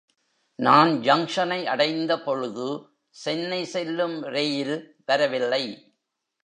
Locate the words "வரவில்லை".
5.05-5.63